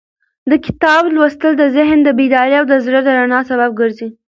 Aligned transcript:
د 0.49 0.51
کتاب 0.65 1.03
لوستل 1.15 1.51
د 1.57 1.63
ذهن 1.75 1.99
د 2.03 2.09
بیدارۍ 2.19 2.55
او 2.59 2.65
د 2.71 2.73
زړه 2.85 2.99
د 3.03 3.09
رڼا 3.17 3.39
سبب 3.49 3.69
ګرځي. 3.79 4.07